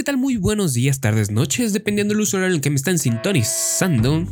[0.00, 0.16] ¿qué tal?
[0.16, 4.26] Muy buenos días, tardes, noches, dependiendo del usuario en el que me están sintonizando.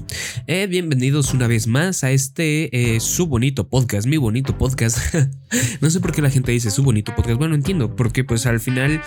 [0.46, 4.96] Eh, bienvenidos una vez más a este eh, su bonito podcast, mi bonito podcast.
[5.82, 7.36] no sé por qué la gente dice su bonito podcast.
[7.36, 9.02] Bueno, entiendo, porque pues al final,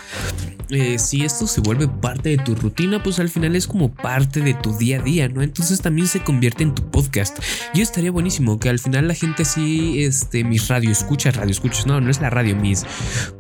[0.70, 4.42] eh, si esto se vuelve parte de tu rutina, pues al final es como parte
[4.42, 5.42] de tu día a día, ¿no?
[5.42, 7.40] Entonces también se convierte en tu podcast.
[7.74, 11.88] Y estaría buenísimo que al final la gente sí, este, mis radio escuchas, radio escuchas,
[11.88, 12.86] no, no es la radio, mis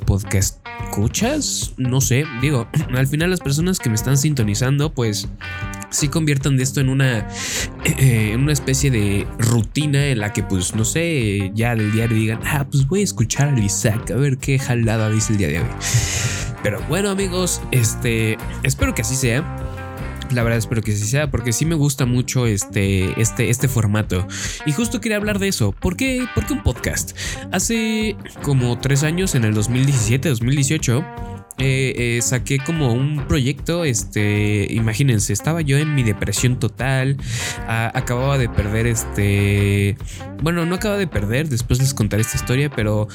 [0.07, 0.57] podcast
[0.91, 5.27] escuchas, no sé, digo, al final las personas que me están sintonizando, pues
[5.91, 7.27] sí conviertan de esto en una,
[7.85, 12.17] eh, en una especie de rutina en la que, pues, no sé, ya del diario
[12.17, 15.47] digan, ah, pues voy a escuchar a Isaac, a ver qué jalada dice el día
[15.49, 15.67] de hoy.
[16.63, 19.43] Pero bueno, amigos, este, espero que así sea.
[20.31, 24.25] La verdad espero que así sea porque sí me gusta mucho este, este, este formato.
[24.65, 25.73] Y justo quería hablar de eso.
[25.73, 27.17] ¿Por qué, ¿Por qué un podcast?
[27.51, 31.03] Hace como tres años, en el 2017, 2018,
[31.57, 37.17] eh, eh, saqué como un proyecto, este, imagínense, estaba yo en mi depresión total,
[37.67, 39.97] acababa de perder este,
[40.41, 43.07] bueno, no acaba de perder, después les contaré esta historia, pero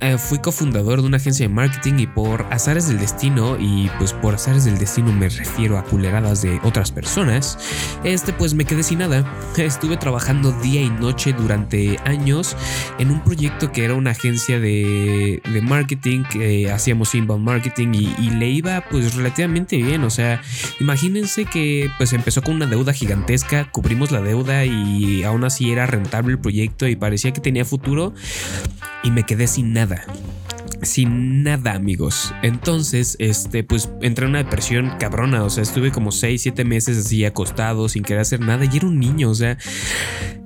[0.00, 4.12] eh, fui cofundador de una agencia de marketing y por azares del destino, y pues
[4.12, 7.58] por azares del destino me refiero a culeradas de otras personas,
[8.04, 9.24] este pues me quedé sin nada,
[9.56, 12.56] estuve trabajando día y noche durante años
[12.98, 18.30] en un proyecto que era una agencia de, de marketing, que hacíamos inbound marketing, y,
[18.30, 20.04] le iba pues relativamente bien.
[20.04, 20.40] O sea,
[20.80, 25.86] imagínense que pues empezó con una deuda gigantesca, cubrimos la deuda y aún así era
[25.86, 28.14] rentable el proyecto y parecía que tenía futuro
[29.02, 30.04] y me quedé sin nada
[30.82, 32.34] sin nada, amigos.
[32.42, 35.44] Entonces, este, pues entré en una depresión cabrona.
[35.44, 38.64] O sea, estuve como 6, 7 meses así acostado, sin querer hacer nada.
[38.64, 39.58] Y era un niño, o sea,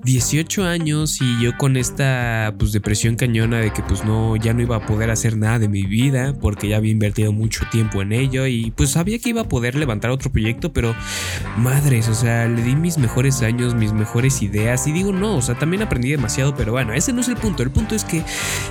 [0.04, 4.60] 18 años y yo con esta pues depresión cañona de que pues no ya no
[4.60, 8.12] iba a poder hacer nada de mi vida porque ya había invertido mucho tiempo en
[8.12, 10.96] ello y pues sabía que iba a poder levantar otro proyecto pero
[11.56, 15.42] madres o sea le di mis mejores años mis mejores ideas y digo no o
[15.42, 18.24] sea también aprendí demasiado pero bueno ese no es el punto el punto es que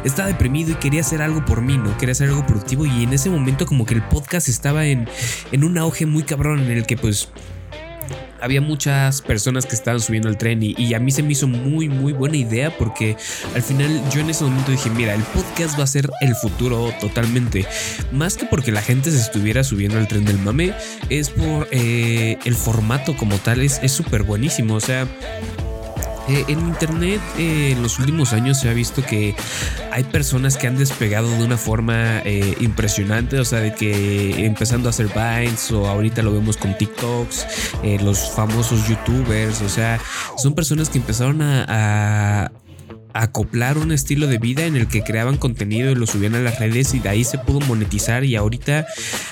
[0.03, 3.11] estaba deprimido y quería hacer algo por mí no quería hacer algo productivo y en
[3.11, 5.09] ese momento como que el podcast estaba en
[5.51, 7.27] en un auge muy cabrón en el que pues
[8.39, 11.89] había muchas personas que estaban subiendo al tren y, a mí se me hizo muy,
[11.89, 13.17] muy buena idea porque
[13.53, 16.91] al final yo en ese momento dije, mira, el podcast va a ser el futuro
[17.01, 17.67] totalmente.
[18.13, 20.73] Más que porque la gente se estuviera subiendo al tren del mame,
[21.09, 24.73] es por eh, el formato como tal, es súper buenísimo.
[24.73, 25.05] O sea,
[26.27, 29.35] eh, en internet eh, en los últimos años se ha visto que
[29.91, 34.87] hay personas que han despegado de una forma eh, impresionante, o sea, de que empezando
[34.87, 37.47] a hacer Vines o ahorita lo vemos con TikToks,
[38.03, 39.99] los famosos YouTubers, o sea,
[40.37, 42.51] son personas que empezaron a,
[43.13, 46.59] acoplar un estilo de vida en el que creaban contenido y lo subían a las
[46.59, 48.85] redes y de ahí se pudo monetizar y ahorita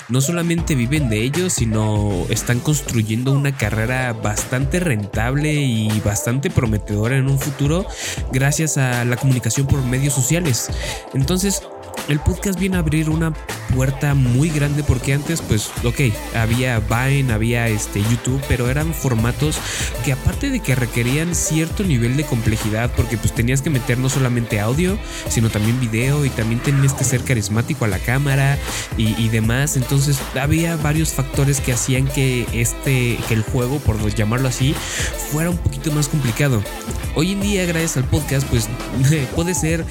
[0.08, 7.16] no solamente viven de ello, sino están construyendo una carrera bastante rentable y bastante prometedora
[7.16, 7.86] en un futuro
[8.32, 10.68] gracias a la comunicación por medios sociales.
[11.14, 11.62] Entonces,
[12.10, 13.32] el podcast viene a abrir una
[13.74, 19.58] puerta muy grande porque antes pues ok había Vine había este YouTube pero eran formatos
[20.04, 24.08] que aparte de que requerían cierto nivel de complejidad porque pues tenías que meter no
[24.08, 24.98] solamente audio
[25.28, 28.58] sino también video y también tenías que ser carismático a la cámara
[28.96, 29.76] y, demás.
[29.76, 34.74] Entonces había varios factores que hacían que este que el juego por llamarlo así
[35.30, 36.62] fuera un poquito más complicado.
[37.14, 38.68] Hoy en día gracias al podcast pues
[39.36, 39.84] puede ser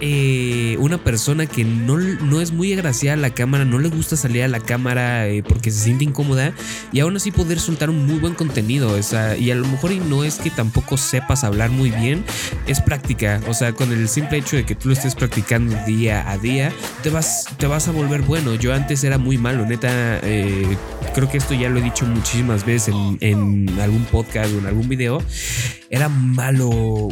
[0.00, 4.16] eh, una persona que no, no, es muy agraciada a la cámara, no le gusta
[4.16, 6.52] salir a la cámara eh, porque se siente incómoda
[6.90, 8.98] y aún así poder soltar un muy buen contenido.
[9.38, 12.24] y a lo mejor no es que tampoco sepas hablar muy bien,
[12.66, 13.40] es práctica.
[13.48, 16.72] O sea, con el simple hecho de que tú lo estés practicando día a día,
[17.02, 18.54] te vas, te vas a volver bueno.
[18.54, 20.20] Yo antes era muy malo, neta.
[20.22, 20.76] Eh,
[21.14, 24.88] creo que esto ya lo he dicho muchísimas veces en algún podcast o en algún
[24.88, 25.22] video.
[25.90, 27.08] Era malo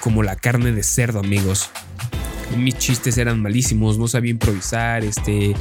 [0.00, 1.70] como la carne de cerdo, amigos
[2.56, 5.54] mis chistes eran malísimos, no sabía improvisar, este,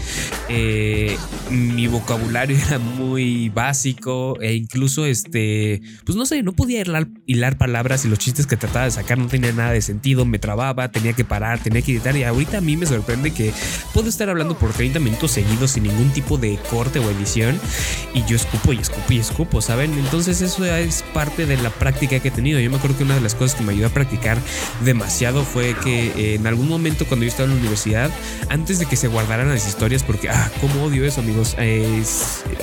[0.49, 1.17] eh,
[1.49, 6.83] mi vocabulario era muy básico e incluso, este, pues no sé, no podía
[7.25, 10.39] hilar, palabras y los chistes que trataba de sacar no tenían nada de sentido, me
[10.39, 13.51] trababa, tenía que parar, tenía que editar y ahorita a mí me sorprende que
[13.93, 17.59] puedo estar hablando por 30 minutos seguidos sin ningún tipo de corte o edición
[18.13, 19.93] y yo escupo y escupo y escupo, ¿saben?
[19.93, 22.59] Entonces eso es parte de la práctica que he tenido.
[22.59, 24.37] Yo me acuerdo que una de las cosas que me ayudó a practicar
[24.83, 28.11] demasiado fue que en algún momento momento cuando yo estaba en la universidad,
[28.49, 31.55] antes de que se guardaran las historias, porque, ah, cómo odio eso, amigos.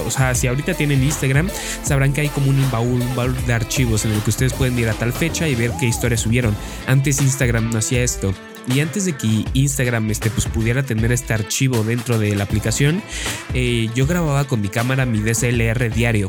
[0.05, 1.50] o sea, si ahorita tienen Instagram,
[1.82, 4.88] sabrán que hay como un baúl, baúl de archivos en el que ustedes pueden ir
[4.88, 6.56] a tal fecha y ver qué historias subieron.
[6.87, 8.34] Antes Instagram no hacía esto.
[8.66, 13.02] Y antes de que Instagram este, pues, pudiera tener este archivo dentro de la aplicación,
[13.52, 16.28] eh, yo grababa con mi cámara mi DSLR diario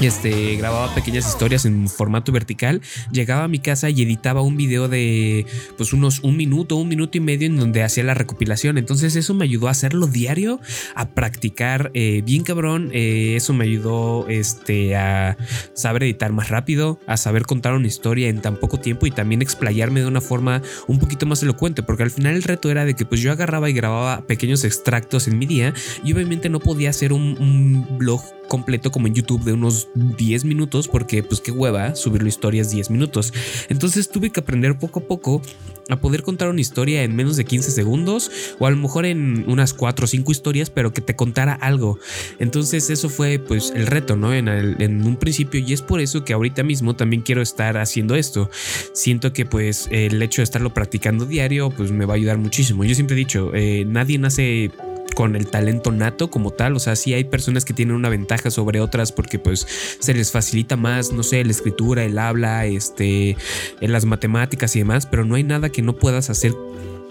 [0.00, 4.88] este, grababa pequeñas historias en formato vertical, llegaba a mi casa y editaba un video
[4.88, 5.46] de
[5.76, 8.78] pues unos un minuto, un minuto y medio en donde hacía la recopilación.
[8.78, 10.60] Entonces eso me ayudó a hacerlo diario,
[10.94, 12.90] a practicar eh, bien cabrón.
[12.92, 15.36] Eh, eso me ayudó este, a
[15.74, 19.42] saber editar más rápido, a saber contar una historia en tan poco tiempo y también
[19.42, 22.94] explayarme de una forma un poquito más elocuente, porque al final el reto era de
[22.94, 25.72] que pues yo agarraba y grababa pequeños extractos en mi día
[26.04, 30.44] y obviamente no podía hacer un, un blog completo como en YouTube de unos 10
[30.44, 33.32] minutos porque pues qué hueva subirlo historias 10 minutos.
[33.68, 35.42] Entonces tuve que aprender poco a poco
[35.88, 39.44] a poder contar una historia en menos de 15 segundos o a lo mejor en
[39.48, 41.98] unas 4 o 5 historias pero que te contara algo.
[42.38, 44.34] Entonces eso fue pues el reto, ¿no?
[44.34, 48.14] En, en un principio y es por eso que ahorita mismo también quiero estar haciendo
[48.14, 48.50] esto.
[48.92, 52.84] Siento que pues el hecho de estarlo practicando diario pues me va a ayudar muchísimo.
[52.84, 54.70] Yo siempre he dicho, eh, nadie nace
[55.16, 56.76] con el talento nato como tal.
[56.76, 59.66] O sea, sí hay personas que tienen una ventaja sobre otras porque pues
[59.98, 63.34] se les facilita más, no sé, la escritura, el habla, este,
[63.80, 66.52] las matemáticas y demás, pero no hay nada que no puedas hacer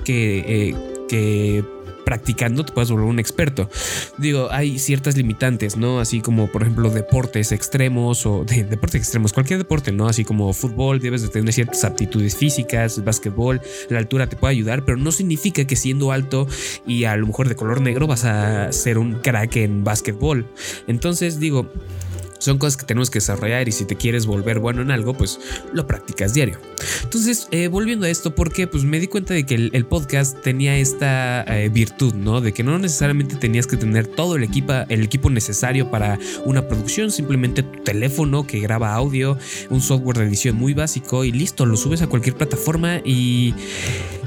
[0.03, 0.75] que, eh,
[1.09, 1.65] que
[2.05, 3.69] practicando te puedes volver un experto.
[4.17, 5.99] Digo, hay ciertas limitantes, ¿no?
[5.99, 10.07] Así como, por ejemplo, deportes extremos o de, deportes extremos, cualquier deporte, ¿no?
[10.07, 14.85] Así como fútbol, debes de tener ciertas aptitudes físicas, básquetbol, la altura te puede ayudar,
[14.85, 16.47] pero no significa que siendo alto
[16.85, 20.47] y a lo mejor de color negro vas a ser un crack en básquetbol.
[20.87, 21.71] Entonces, digo,
[22.39, 25.39] son cosas que tenemos que desarrollar y si te quieres volver bueno en algo, pues
[25.73, 26.59] lo practicas diario.
[27.03, 30.75] Entonces, eh, volviendo a esto, porque pues me di cuenta de que el, podcast tenía
[30.77, 32.41] esta eh, virtud, ¿no?
[32.41, 36.67] De que no necesariamente tenías que tener todo el equipo, el equipo necesario para una
[36.67, 39.37] producción, simplemente tu teléfono que graba audio,
[39.69, 43.53] un software de edición muy básico y listo, lo subes a cualquier plataforma y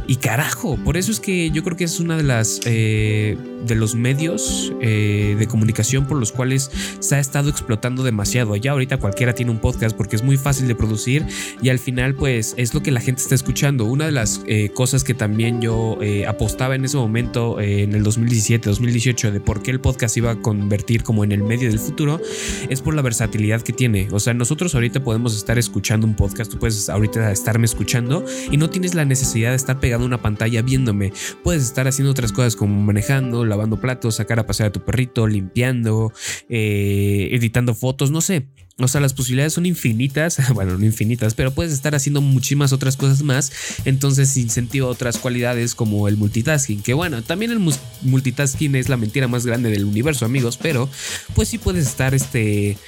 [0.08, 3.74] y carajo, por eso es que yo creo que es una de las eh, de
[3.74, 8.56] los medios eh, de comunicación por los cuales se ha estado explotando demasiado.
[8.56, 11.26] Ya ahorita cualquiera tiene un podcast porque es muy fácil de producir
[11.60, 13.84] y al final pues es lo que la gente está escuchando.
[13.84, 18.70] Una de las eh, cosas que también yo apostaba en ese momento en el 2017,
[18.70, 22.18] 2018 de por qué el podcast iba a convertir como en el medio del futuro
[22.70, 24.08] es por la versatilidad que tiene.
[24.10, 28.56] O sea, nosotros ahorita podemos estar escuchando un podcast, tú puedes ahorita estarme escuchando y
[28.56, 31.12] no tienes la necesidad de estar pegado una pantalla viéndome.
[31.42, 35.26] Puedes estar haciendo otras cosas como manejando, lavando platos, sacar a pasear a tu perrito,
[35.26, 36.12] limpiando,
[36.48, 38.46] eh, editando fotos, no sé.
[38.80, 42.96] O sea, las posibilidades son infinitas, bueno, no infinitas, pero puedes estar haciendo muchísimas otras
[42.96, 43.50] cosas más,
[43.84, 47.58] entonces incentiva otras cualidades como el multitasking, que bueno, también el
[48.02, 50.88] multitasking es la mentira más grande del universo, amigos, pero
[51.34, 52.78] pues sí puedes estar este,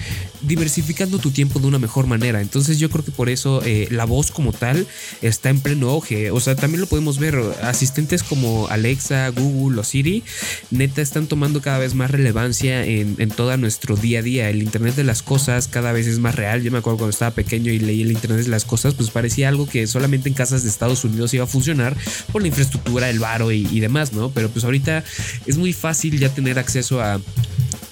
[0.42, 4.04] diversificando tu tiempo de una mejor manera, entonces yo creo que por eso eh, la
[4.04, 4.86] voz como tal
[5.22, 9.82] está en pleno auge, o sea, también lo podemos ver, asistentes como Alexa, Google o
[9.82, 10.22] Siri,
[10.70, 14.62] neta están tomando cada vez más relevancia en, en todo nuestro día a día, el
[14.62, 16.62] Internet de las cosas, cada vez es más real.
[16.62, 19.48] Yo me acuerdo cuando estaba pequeño y leí el Internet de las cosas, pues parecía
[19.48, 21.96] algo que solamente en casas de Estados Unidos iba a funcionar
[22.32, 24.30] por la infraestructura, el varo y, demás, ¿no?
[24.30, 25.02] Pero pues ahorita
[25.46, 27.20] es muy fácil ya tener acceso a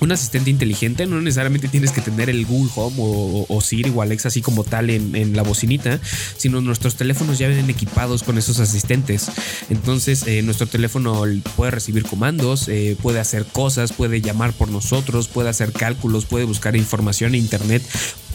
[0.01, 4.29] un asistente inteligente, no necesariamente tienes que tener el Google Home o, Siri o Alexa
[4.29, 6.01] así como tal en, la bocinita,
[6.37, 9.31] sino nuestros teléfonos ya vienen equipados con esos asistentes.
[9.71, 11.23] Entonces, eh, nuestro teléfono
[11.57, 16.45] puede recibir comandos, eh, puede hacer cosas, puede llamar por nosotros, puede hacer cálculos, puede
[16.45, 17.83] buscar información en Internet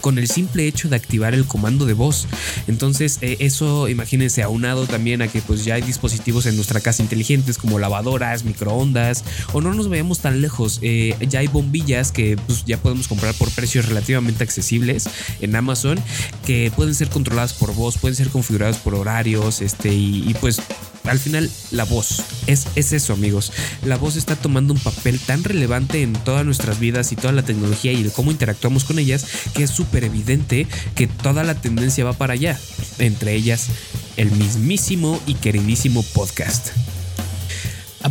[0.04, 2.28] con el simple hecho de activar el comando de voz.
[2.66, 7.02] Entonces, eh, eso imagínense aunado también a que pues ya hay dispositivos en nuestra casa
[7.02, 12.36] inteligentes como lavadoras, microondas, o no nos vayamos tan lejos, eh, ya hay bombillas que
[12.36, 15.08] pues, ya podemos comprar por precios relativamente accesibles
[15.40, 15.98] en Amazon
[16.44, 20.60] que pueden ser controladas por voz, pueden ser configuradas por horarios, este, y pues
[21.04, 23.52] al final la voz es, es eso amigos.
[23.84, 27.44] La voz está tomando un papel tan relevante en todas nuestras vidas y toda la
[27.44, 32.04] tecnología y de cómo interactuamos con ellas que es súper evidente que toda la tendencia
[32.04, 32.58] va para allá.
[32.98, 33.68] Entre ellas
[34.16, 36.70] el mismísimo y queridísimo podcast.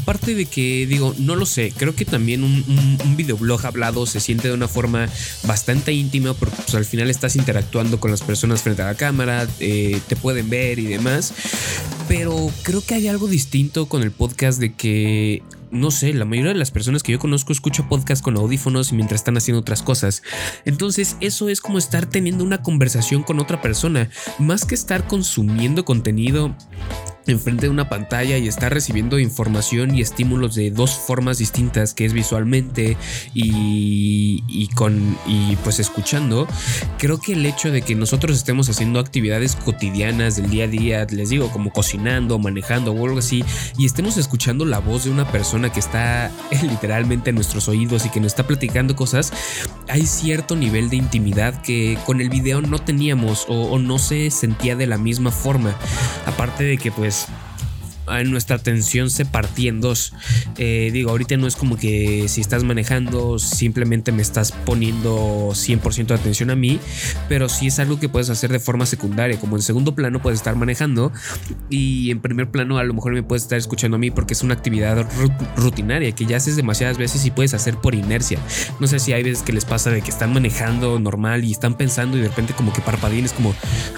[0.03, 4.50] Aparte de que, digo, no lo sé, creo que también un, videoblog hablado se siente
[4.50, 5.07] de una forma
[5.48, 9.48] bastante íntima porque pues, al final estás interactuando con las personas frente a la cámara,
[9.62, 11.33] eh, te pueden ver y demás.
[12.10, 15.41] Pero creo que hay algo distinto con el podcast de que
[15.72, 18.95] no sé, la mayoría de las personas que yo conozco escucha podcast con audífonos y
[18.95, 20.22] mientras están haciendo otras cosas.
[20.65, 25.83] Entonces eso es como estar teniendo una conversación con otra persona, más que estar consumiendo
[25.83, 26.55] contenido
[27.32, 32.06] enfrente de una pantalla y está recibiendo información y estímulos de dos formas distintas que
[32.06, 32.98] es visualmente
[33.34, 36.48] y, y, con y pues escuchando.
[36.98, 41.08] Creo que el hecho de que nosotros estemos haciendo actividades cotidianas del día a día
[41.10, 43.44] les digo como cocinando manejando o algo así
[43.77, 48.10] y estemos escuchando la voz de una persona que está literalmente en nuestros oídos y
[48.10, 49.32] que nos está platicando cosas
[49.88, 54.32] hay cierto nivel de intimidad que con el video no teníamos o, o no se
[54.32, 55.75] sentía de la misma forma.
[56.25, 57.12] Aparte de que pues
[58.25, 60.13] nuestra atención se partía en dos.
[60.58, 66.08] Eh, digo, ahorita no es como que si estás manejando simplemente me estás poniendo 100%
[66.08, 66.79] de atención a mí,
[67.29, 69.39] pero sí es algo que puedes hacer de forma secundaria.
[69.39, 71.12] Como en segundo plano puedes estar manejando
[71.70, 74.43] y en primer plano a lo mejor me puedes estar escuchando a mí porque es
[74.43, 75.08] una actividad
[75.55, 78.39] rutinaria que ya haces demasiadas veces y puedes hacer por inercia.
[78.79, 81.75] No sé si hay veces que les pasa de que están manejando normal y están
[81.75, 83.55] pensando y de repente como que parpadean es como,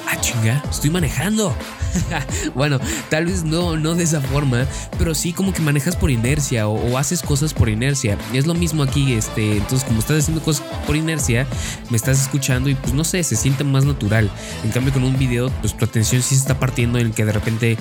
[0.07, 1.55] ah chinga, estoy manejando.
[2.55, 4.65] bueno, tal vez no, no de esa forma,
[4.97, 8.17] pero sí como que manejas por inercia o, haces cosas por inercia.
[8.33, 11.45] Es lo mismo aquí, este, entonces como estás haciendo cosas por inercia,
[11.89, 14.29] me estás escuchando y pues no sé, se siente más natural.
[14.63, 17.31] En cambio con un video, pues tu atención sí se está partiendo en que de
[17.31, 17.77] repente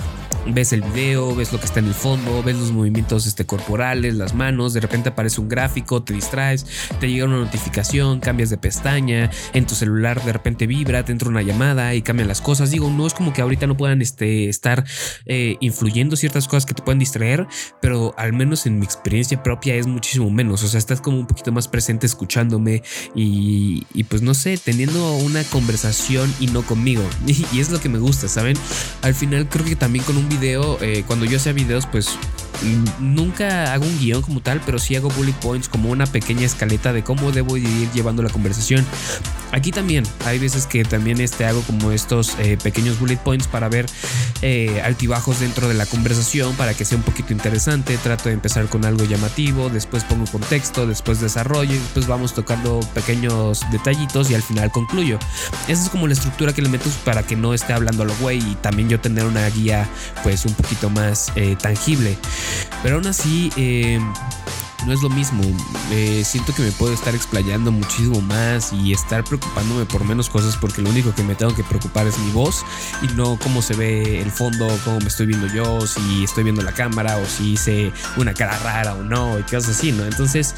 [0.47, 4.15] ves el video, ves lo que está en el fondo, ves los movimientos este, corporales,
[4.15, 6.65] las manos, de repente aparece un gráfico, te distraes,
[6.99, 11.29] te llega una notificación, cambias de pestaña, en tu celular de repente vibra, te entra
[11.29, 12.71] una llamada y cambian las cosas.
[12.71, 14.85] Digo, no es como que ahorita no puedan este, estar
[15.25, 17.47] eh, influyendo ciertas cosas que te pueden distraer,
[17.81, 20.63] pero al menos en mi experiencia propia es muchísimo menos.
[20.63, 22.83] O sea, estás como un poquito más presente escuchándome
[23.13, 27.03] y, pues no sé, teniendo una conversación y no conmigo.
[27.51, 28.55] Y, es lo que me gusta, ¿saben?
[29.01, 32.17] Al final creo que también con un video, eh, cuando yo hacía videos, pues
[32.99, 36.93] nunca hago un guion como tal, pero sí hago bullet points como una pequeña escaleta
[36.93, 38.85] de cómo debo ir llevando la conversación.
[39.51, 43.69] Aquí también hay veces que también este, hago como estos eh, pequeños bullet points para
[43.69, 43.85] ver
[44.41, 47.97] eh, altibajos dentro de la conversación para que sea un poquito interesante.
[47.97, 53.61] Trato de empezar con algo llamativo, después pongo contexto, después desarrollo después vamos tocando pequeños
[53.71, 55.19] detallitos y al final concluyo.
[55.67, 58.15] Esa es como la estructura que le meto para que no esté hablando a lo
[58.17, 59.87] güey y también yo tener una guía
[60.23, 62.17] pues un poquito más eh, tangible.
[62.83, 63.99] Pero aún así, eh,
[64.85, 65.43] no es lo mismo.
[65.91, 70.55] Eh, siento que me puedo estar explayando muchísimo más y estar preocupándome por menos cosas
[70.57, 72.63] porque lo único que me tengo que preocupar es mi voz
[73.01, 76.61] y no cómo se ve el fondo, cómo me estoy viendo yo, si estoy viendo
[76.61, 80.05] la cámara o si hice una cara rara o no y cosas así, ¿no?
[80.05, 80.55] Entonces,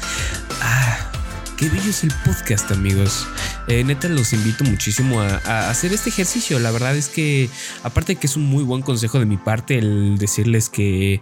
[0.60, 1.10] ah,
[1.56, 3.26] qué bello es el podcast, amigos.
[3.66, 6.58] Eh, neta, los invito muchísimo a, hacer este ejercicio.
[6.58, 7.50] La verdad es que,
[7.82, 11.20] aparte de que es un muy buen consejo de mi parte, el decirles que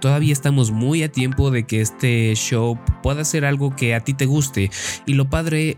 [0.00, 4.14] todavía estamos muy a tiempo de que este show pueda ser algo que a ti
[4.14, 4.70] te guste.
[5.06, 5.76] Y lo padre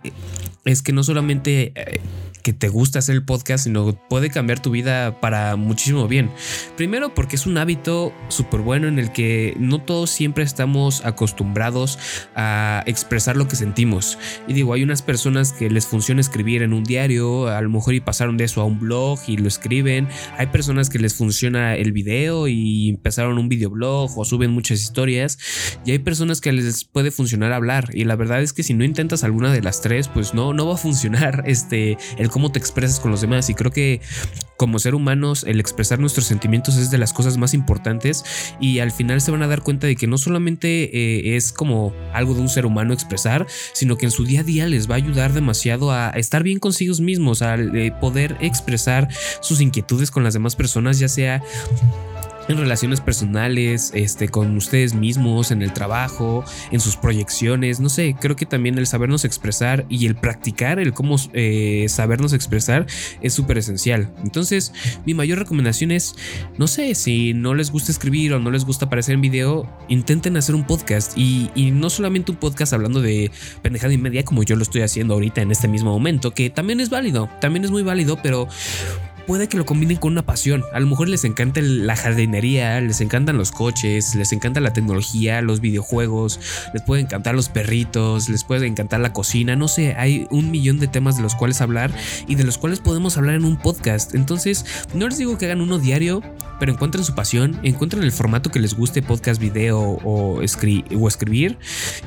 [0.64, 2.00] es que no solamente eh,
[2.48, 6.30] que te gusta hacer el podcast, sino puede cambiar tu vida para muchísimo bien.
[6.78, 11.98] Primero porque es un hábito súper bueno en el que no todos siempre estamos acostumbrados
[12.34, 14.18] a expresar lo que sentimos.
[14.46, 17.92] Y digo, hay unas personas que les funciona escribir en un diario, a lo mejor
[17.92, 20.08] y pasaron de eso a un blog y lo escriben.
[20.38, 25.38] Hay personas que les funciona el video y empezaron un videoblog o suben muchas historias.
[25.84, 27.90] Y hay personas que les puede funcionar hablar.
[27.92, 30.66] Y la verdad es que si no intentas alguna de las tres, pues no, no
[30.66, 33.50] va a funcionar este, el cómo te expresas con los demás.
[33.50, 34.00] Y creo que
[34.56, 38.24] como ser humanos el expresar nuestros sentimientos es de las cosas más importantes
[38.60, 41.92] y al final se van a dar cuenta de que no solamente eh, es como
[42.12, 44.94] algo de un ser humano expresar, sino que en su día a día les va
[44.94, 49.08] a ayudar demasiado a estar bien consigo mismos, a eh, poder expresar
[49.40, 51.42] sus inquietudes con las demás personas, ya sea
[52.48, 58.16] en relaciones personales, este, con ustedes mismos, en el trabajo, en sus proyecciones, no sé,
[58.18, 62.86] creo que también el sabernos expresar y el practicar, el cómo eh, sabernos expresar
[63.20, 64.12] es súper esencial.
[64.22, 64.72] Entonces,
[65.04, 66.16] mi mayor recomendación es,
[66.56, 70.36] no sé, si no les gusta escribir o no les gusta aparecer en video, intenten
[70.36, 73.30] hacer un podcast y, y no solamente un podcast hablando de
[73.62, 76.80] pendejada y media como yo lo estoy haciendo ahorita en este mismo momento, que también
[76.80, 78.48] es válido, también es muy válido, pero
[79.28, 80.64] puede que lo combinen con una pasión.
[80.72, 85.42] A lo mejor les encanta la jardinería, les encantan los coches, les encanta la tecnología,
[85.42, 86.40] los videojuegos,
[86.72, 90.78] les puede encantar los perritos, les puede encantar la cocina, no sé, hay un millón
[90.78, 91.92] de temas de los cuales hablar
[92.26, 94.14] y de los cuales podemos hablar en un podcast.
[94.14, 96.22] Entonces, no les digo que hagan uno diario,
[96.58, 101.58] pero encuentren su pasión, encuentren el formato que les guste, podcast, video o, o escribir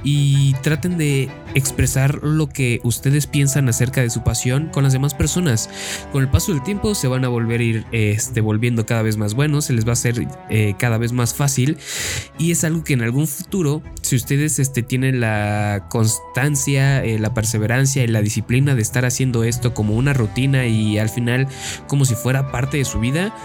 [0.04, 5.14] y traten de expresar lo que ustedes piensan acerca de su pasión con las demás
[5.14, 5.70] personas.
[6.12, 9.18] Con el paso del tiempo se van a volver a ir este, volviendo cada vez
[9.18, 11.78] más buenos, se les va a hacer eh, cada vez más fácil
[12.38, 17.34] y es algo que en algún futuro, si ustedes este, tienen la constancia, eh, la
[17.34, 21.48] perseverancia y la disciplina de estar haciendo esto como una rutina y al final
[21.88, 23.36] como si fuera parte de su vida,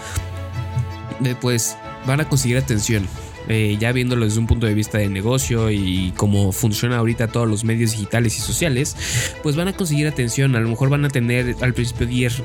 [1.23, 3.07] eh, pues van a conseguir atención.
[3.49, 7.47] Eh, ya viéndolo desde un punto de vista de negocio y cómo funciona ahorita todos
[7.47, 8.95] los medios digitales y sociales,
[9.43, 10.55] pues van a conseguir atención.
[10.55, 12.43] A lo mejor van a tener al principio 10,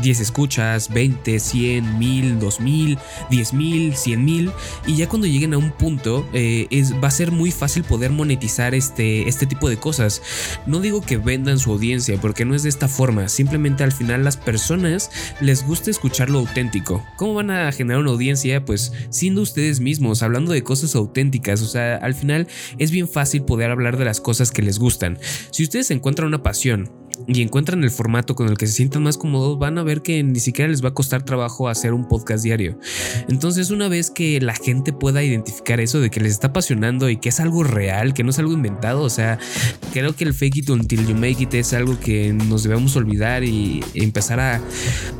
[0.00, 2.98] 10 escuchas, 20, 100, 1000, 2000,
[3.30, 4.52] 10000, 100000
[4.86, 8.10] y ya cuando lleguen a un punto eh, es, va a ser muy fácil poder
[8.10, 10.22] monetizar este, este tipo de cosas.
[10.66, 14.24] No digo que vendan su audiencia porque no es de esta forma, simplemente al final
[14.24, 17.04] las personas les gusta escuchar lo auténtico.
[17.16, 18.64] ¿Cómo van a generar una audiencia?
[18.64, 21.62] Pues siendo ustedes mismos, hablando de cosas auténticas.
[21.62, 22.46] O sea, al final
[22.78, 25.18] es bien fácil poder hablar de las cosas que les gustan.
[25.50, 26.90] Si ustedes encuentran una pasión
[27.26, 30.22] y encuentran el formato con el que se sientan más cómodos, van a ver que
[30.22, 32.78] ni siquiera les va a costar trabajo hacer un podcast diario.
[33.28, 37.16] Entonces, una vez que la gente pueda identificar eso de que les está apasionando y
[37.16, 39.38] que es algo real, que no es algo inventado, o sea,
[39.92, 43.44] creo que el fake it until you make it es algo que nos debemos olvidar
[43.44, 44.60] y empezar a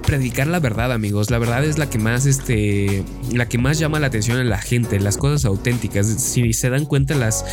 [0.06, 1.30] predicar la verdad, amigos.
[1.30, 4.58] La verdad es la que más, este, la que más llama la atención a la
[4.58, 6.06] gente, las cosas auténticas.
[6.06, 7.44] Si se dan cuenta, las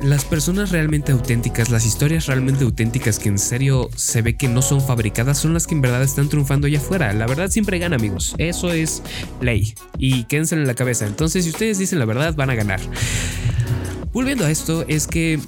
[0.00, 4.62] las personas realmente auténticas, las historias realmente auténticas que en serio se ve que no
[4.62, 7.12] son fabricadas, son las que en verdad están triunfando allá afuera.
[7.12, 8.34] La verdad siempre gana, amigos.
[8.38, 9.02] Eso es
[9.40, 9.74] ley.
[9.98, 11.06] Y quédense en la cabeza.
[11.06, 12.80] Entonces, si ustedes dicen la verdad, van a ganar.
[14.12, 15.40] Volviendo a esto, es que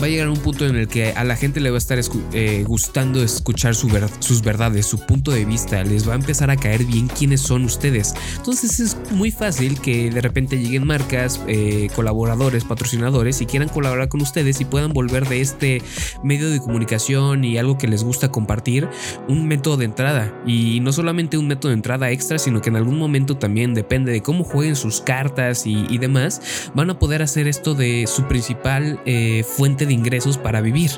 [0.00, 1.98] va a llegar un punto en el que a la gente le va a estar
[2.32, 6.84] eh, gustando escuchar sus verdades, su punto de vista, les va a empezar a caer
[6.84, 8.14] bien quiénes son ustedes.
[8.36, 14.08] Entonces es muy fácil que de repente lleguen marcas, eh, colaboradores, patrocinadores y quieran colaborar
[14.08, 15.82] con ustedes y puedan volver de este
[16.24, 18.88] medio de comunicación y algo que les gusta compartir
[19.28, 20.42] un método de entrada.
[20.46, 24.12] Y no solamente un método de entrada extra, sino que en algún momento también depende
[24.12, 29.00] de cómo jueguen sus cartas y, demás, van a poder hacer esto de su principal
[29.04, 30.90] eh, fuente de ingresos para vivir.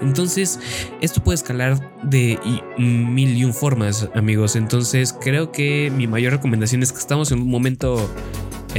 [0.00, 0.60] Entonces,
[1.00, 2.38] esto puede escalar de
[2.78, 4.56] mil y un formas, amigos.
[4.56, 8.08] Entonces, creo que mi mayor recomendación es que estamos en un momento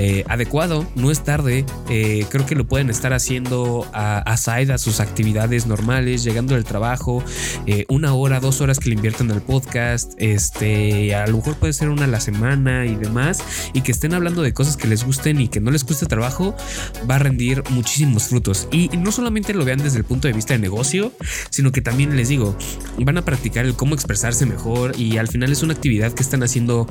[0.01, 1.65] eh, adecuado, no es tarde.
[1.89, 6.55] Eh, creo que lo pueden estar haciendo a, a side a sus actividades normales, llegando
[6.55, 7.21] del trabajo,
[7.65, 10.13] eh, una hora, dos horas que le inviertan al podcast.
[10.15, 14.13] Este, a lo mejor puede ser una a la semana y demás, y que estén
[14.13, 16.55] hablando de cosas que les gusten y que no les cueste trabajo,
[17.09, 18.69] va a rendir muchísimos frutos.
[18.71, 21.11] Y, no solamente lo vean desde el punto de vista de negocio,
[21.49, 22.57] sino que también les digo,
[22.99, 26.41] van a practicar el cómo expresarse mejor y al final es una actividad que están
[26.41, 26.87] haciendo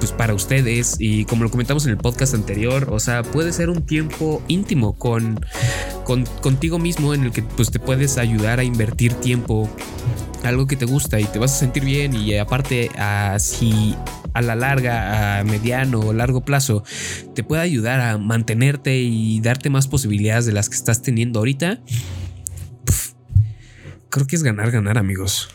[0.00, 3.70] pues para ustedes y como lo comentamos en el podcast anterior, o sea, puede ser
[3.70, 5.40] un tiempo íntimo con,
[6.04, 9.68] con contigo mismo en el que pues te puedes ayudar a invertir tiempo
[10.42, 13.94] algo que te gusta y te vas a sentir bien y aparte así
[14.32, 16.84] a la larga, a mediano o largo plazo
[17.34, 21.80] te puede ayudar a mantenerte y darte más posibilidades de las que estás teniendo ahorita,
[24.10, 25.48] creo que es ganar, ganar amigos.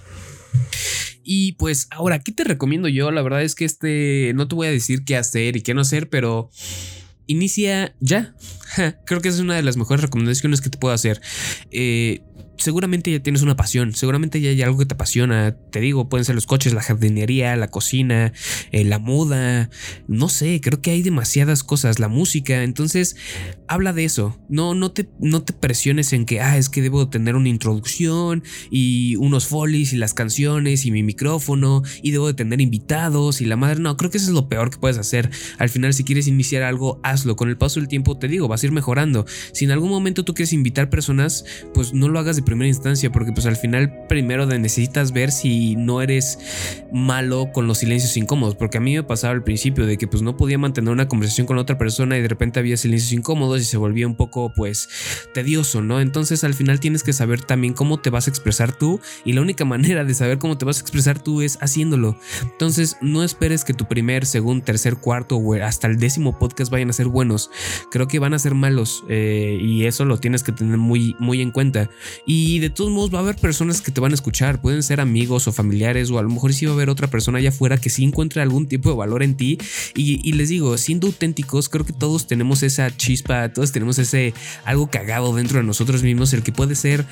[1.24, 3.12] Y pues ahora, ¿qué te recomiendo yo?
[3.12, 5.82] La verdad es que este, no te voy a decir qué hacer y qué no
[5.82, 6.50] hacer, pero
[7.28, 8.36] inicia ya.
[9.06, 11.22] Creo que es una de las mejores recomendaciones que te puedo hacer.
[11.72, 12.22] Eh,
[12.58, 15.56] seguramente ya tienes una pasión, seguramente ya hay algo que te apasiona.
[15.72, 18.34] Te digo, pueden ser los coches, la jardinería, la cocina,
[18.72, 19.70] eh, la moda,
[20.08, 22.64] no sé, creo que hay demasiadas cosas, la música.
[22.64, 23.16] Entonces,
[23.68, 24.40] habla de eso.
[24.50, 28.44] No, no, te, no te presiones en que, ah, es que debo tener una introducción
[28.70, 33.46] y unos folies y las canciones y mi micrófono y debo de tener invitados y
[33.46, 33.80] la madre.
[33.80, 35.30] No, creo que eso es lo peor que puedes hacer.
[35.58, 37.36] Al final, si quieres iniciar algo, hazlo.
[37.36, 39.26] Con el paso del tiempo, te digo, vas a ir mejorando.
[39.54, 43.12] Si en algún momento tú quieres invitar personas, pues no lo hagas de primera instancia,
[43.12, 46.40] porque pues al final primero necesitas ver si no eres
[46.92, 50.22] malo con los silencios incómodos, porque a mí me pasaba al principio de que pues
[50.22, 53.66] no podía mantener una conversación con otra persona y de repente había silencios incómodos y
[53.66, 54.90] se volvía un poco pues
[55.34, 56.02] tedioso, ¿no?
[56.02, 59.42] Entonces al final tienes que saber también cómo te vas a expresar tú y la
[59.42, 62.18] única manera de saber cómo te vas a expresar tú es haciéndolo.
[62.44, 66.90] Entonces no esperes que tu primer, segundo, tercer, cuarto o hasta el décimo podcast vayan
[66.90, 67.50] a ser buenos.
[67.92, 71.42] Creo que van a ser malos eh, y eso lo tienes que tener muy, muy
[71.42, 71.90] en cuenta.
[72.34, 75.02] Y de todos modos va a haber personas que te van a escuchar, pueden ser
[75.02, 77.76] amigos o familiares o a lo mejor sí va a haber otra persona allá afuera
[77.76, 79.58] que sí encuentre algún tipo de valor en ti.
[79.96, 84.90] Y, les digo, siendo auténticos, creo que todos tenemos esa chispa, todos tenemos ese algo
[84.90, 87.06] cagado dentro de nosotros mismos, el que puede ser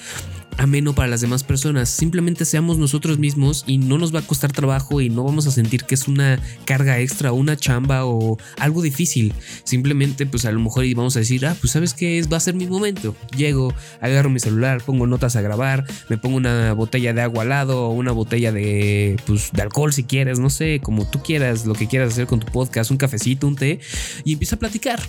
[0.58, 1.90] ameno para las demás personas.
[1.90, 5.52] Simplemente seamos nosotros mismos y no nos va a costar trabajo y no vamos a
[5.52, 9.34] sentir que es una carga extra, una chamba o algo difícil.
[9.64, 12.42] Simplemente pues a lo mejor vamos a decir, ah, pues sabes que es, va a
[12.42, 13.16] ser mi momento.
[13.36, 17.50] Llego, agarro mi celular, pongo notas a grabar, me pongo una botella de agua al
[17.50, 21.74] lado una botella de, pues, de alcohol si quieres, no sé, como tú quieras, lo
[21.74, 23.80] que quieras hacer con tu podcast, un cafecito, un té
[24.24, 25.00] y empiezo a platicar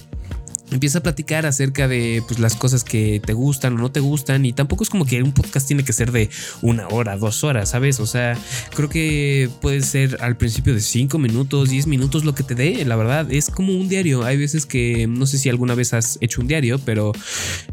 [0.70, 4.44] empieza a platicar acerca de pues, las cosas que te gustan o no te gustan
[4.44, 6.30] y tampoco es como que un podcast tiene que ser de
[6.62, 8.00] una hora, dos horas, ¿sabes?
[8.00, 8.36] O sea,
[8.74, 12.84] creo que puede ser al principio de cinco minutos, diez minutos lo que te dé,
[12.84, 14.24] la verdad, es como un diario.
[14.24, 17.12] Hay veces que, no sé si alguna vez has hecho un diario, pero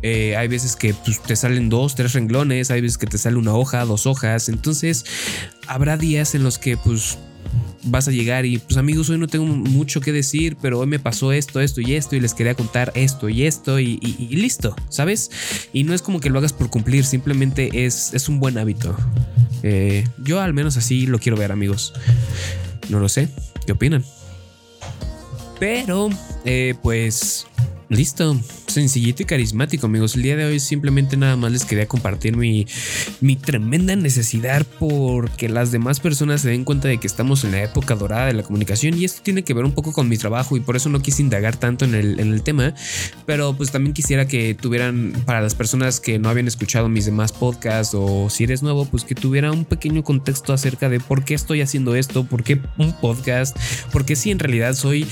[0.01, 3.37] eh, hay veces que pues, te salen dos, tres renglones, hay veces que te sale
[3.37, 5.05] una hoja, dos hojas, entonces
[5.67, 7.17] habrá días en los que pues
[7.83, 10.99] vas a llegar y pues amigos, hoy no tengo mucho que decir, pero hoy me
[10.99, 13.97] pasó esto, esto y esto y les quería contar esto y esto y,
[14.31, 15.31] listo, ¿sabes?
[15.73, 18.95] Y no es como que lo hagas por cumplir, simplemente es, es un buen hábito.
[19.63, 21.93] Eh, yo al menos así lo quiero ver amigos.
[22.89, 23.29] No lo sé,
[23.65, 24.03] ¿qué opinan?
[25.59, 26.09] Pero,
[26.45, 27.47] eh, pues
[27.89, 30.15] Listo, sencillito y carismático amigos.
[30.15, 32.67] El día de hoy simplemente nada más les quería compartir mi,
[33.21, 37.63] mi tremenda necesidad porque las demás personas se den cuenta de que estamos en la
[37.63, 40.57] época dorada de la comunicación y esto tiene que ver un poco con mi trabajo
[40.57, 42.73] y por eso no quise indagar tanto en el, en el tema,
[43.25, 47.31] pero pues también quisiera que tuvieran para las personas que no habían escuchado mis demás
[47.31, 51.35] podcasts o si eres nuevo, pues que tuviera un pequeño contexto acerca de por qué
[51.35, 53.55] estoy haciendo esto, por qué un podcast,
[53.93, 55.07] porque si en realidad soy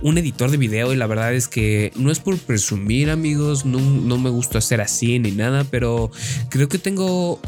[0.00, 3.78] un editor de video y la verdad es que no es por presumir, amigos, no,
[4.18, 6.10] me gusta hacer así ni nada, pero
[6.48, 7.40] creo que tengo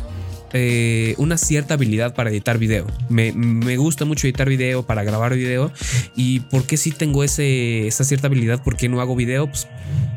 [0.52, 2.86] eh, una cierta habilidad para editar video.
[3.08, 3.30] Me,
[3.76, 5.72] gusta mucho editar video, para grabar video.
[6.16, 8.62] ¿Y por qué si tengo ese, esa cierta habilidad?
[8.62, 9.46] ¿Por qué no hago video?
[9.46, 9.68] Pues,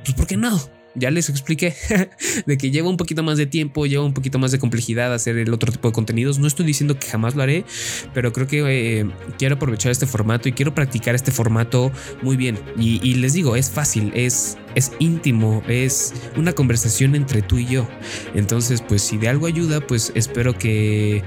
[0.03, 1.75] pues porque no ya les expliqué
[2.45, 5.37] de que lleva un poquito más de tiempo, lleva un poquito más de complejidad hacer
[5.37, 6.39] el otro tipo de contenidos.
[6.39, 7.65] No estoy diciendo que jamás lo haré,
[8.13, 12.59] pero creo que eh, quiero aprovechar este formato y quiero practicar este formato muy bien.
[12.77, 17.87] Y, les digo, es fácil, es, es íntimo, es una conversación entre tú y yo.
[18.35, 21.23] Entonces, pues si de algo ayuda, pues espero que,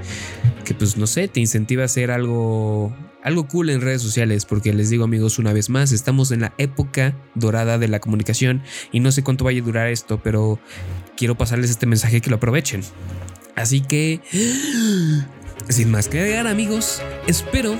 [0.65, 4.73] que pues no sé, te incentive a hacer algo algo cool en redes sociales, porque
[4.73, 8.99] les digo amigos una vez más, estamos en la época dorada de la comunicación y
[8.99, 10.59] no sé cuánto vaya a durar esto, pero
[11.15, 12.81] quiero pasarles este mensaje que lo aprovechen.
[13.55, 14.19] Así que,
[15.69, 17.77] sin más que agregar amigos, espero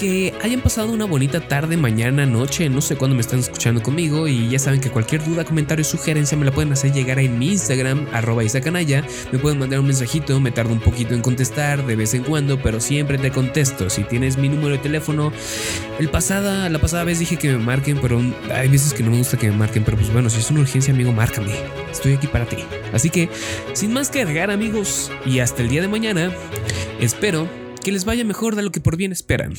[0.00, 4.26] que hayan pasado una bonita tarde, mañana, noche, no sé cuándo me están escuchando conmigo
[4.28, 7.48] y ya saben que cualquier duda, comentario, sugerencia me la pueden hacer llegar en mi
[7.48, 11.96] Instagram, arroba isacanaya, me pueden mandar un mensajito, me tardo un poquito en contestar de
[11.96, 13.90] vez en cuando, pero siempre te contesto.
[13.90, 15.32] Si tienes mi número de teléfono,
[15.98, 18.22] el pasada, la pasada vez dije que me marquen, pero
[18.54, 20.60] hay veces que no me gusta que me marquen, pero pues bueno, si es una
[20.60, 21.52] urgencia, amigo, márcame.
[21.92, 22.56] Estoy aquí para ti.
[22.94, 23.28] Así que,
[23.74, 26.32] sin más que agregar, amigos, y hasta el día de mañana,
[27.00, 27.46] espero
[27.84, 29.54] que les vaya mejor de lo que por bien esperan.